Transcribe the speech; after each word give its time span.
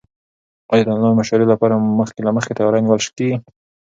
ایا 0.71 0.83
د 0.85 0.87
انلاین 0.95 1.15
مشاعرو 1.19 1.51
لپاره 1.53 1.73
مخکې 1.99 2.19
له 2.27 2.31
مخکې 2.37 2.53
تیاری 2.57 2.81
نیول 2.85 3.01
کیږي؟ 3.17 3.37